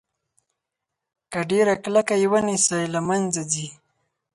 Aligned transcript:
که 1.31 1.39
ډیره 1.49 1.73
کلکه 1.83 2.15
یې 2.21 2.27
ونیسئ 2.31 2.83
له 2.93 2.99
منځه 3.07 3.41
ځي. 3.51 3.67